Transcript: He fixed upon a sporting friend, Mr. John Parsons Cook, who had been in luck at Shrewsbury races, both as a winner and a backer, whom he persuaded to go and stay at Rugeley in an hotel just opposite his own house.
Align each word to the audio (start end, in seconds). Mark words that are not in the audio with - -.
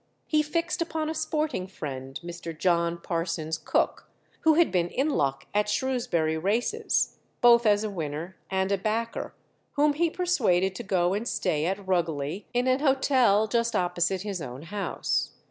He 0.25 0.41
fixed 0.41 0.81
upon 0.81 1.11
a 1.11 1.13
sporting 1.13 1.67
friend, 1.67 2.19
Mr. 2.23 2.57
John 2.57 2.97
Parsons 2.97 3.59
Cook, 3.59 4.09
who 4.39 4.55
had 4.55 4.71
been 4.71 4.87
in 4.89 5.11
luck 5.11 5.45
at 5.53 5.69
Shrewsbury 5.69 6.39
races, 6.39 7.19
both 7.39 7.67
as 7.67 7.83
a 7.83 7.89
winner 7.91 8.35
and 8.49 8.71
a 8.71 8.79
backer, 8.79 9.35
whom 9.73 9.93
he 9.93 10.09
persuaded 10.09 10.73
to 10.73 10.81
go 10.81 11.13
and 11.13 11.27
stay 11.27 11.67
at 11.67 11.87
Rugeley 11.87 12.47
in 12.51 12.65
an 12.65 12.79
hotel 12.79 13.45
just 13.45 13.75
opposite 13.75 14.23
his 14.23 14.41
own 14.41 14.63
house. 14.63 15.33